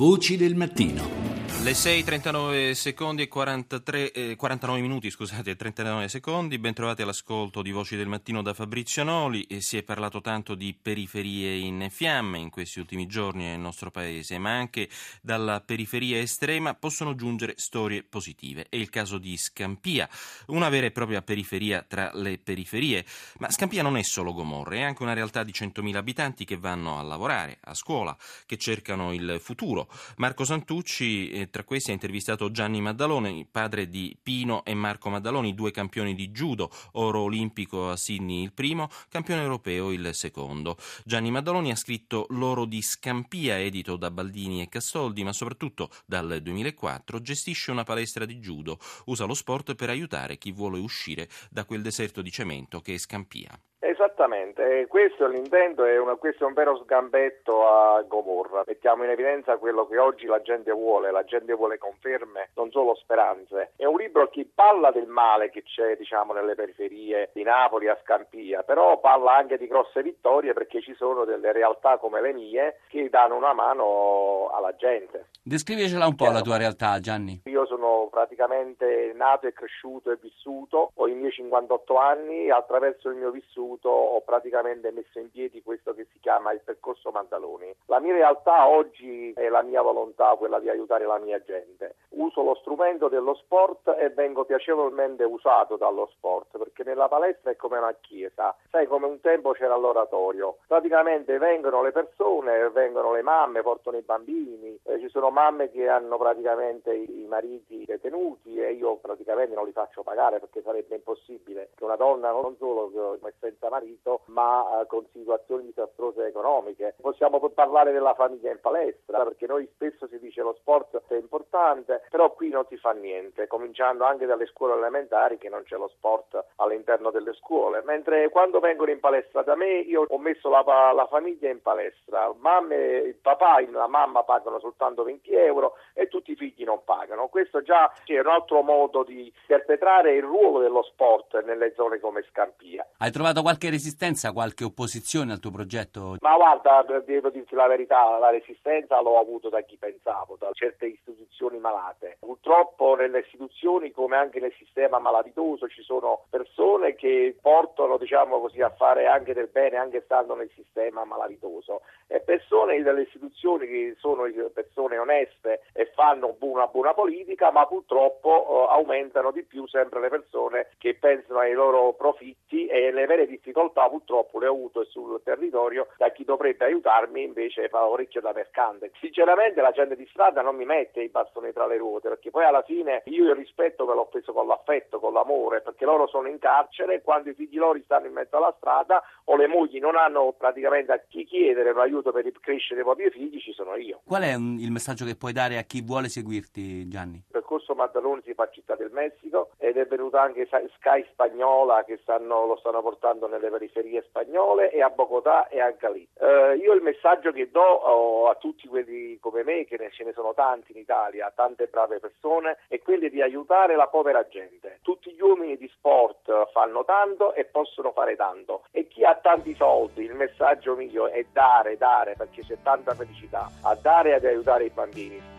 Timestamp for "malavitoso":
154.98-155.68, 161.04-161.82